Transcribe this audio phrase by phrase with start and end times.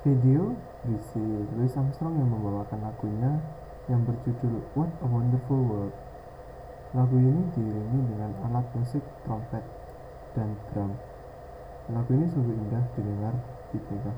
[0.00, 1.20] video berisi
[1.52, 3.36] Louis Armstrong yang membawakan lagunya
[3.84, 5.94] yang berjudul What a Wonderful World.
[6.96, 9.60] Lagu ini diiringi dengan alat musik trompet
[10.32, 10.96] dan drum.
[11.92, 13.34] Lagu ini sungguh indah didengar
[13.68, 14.14] di telinga.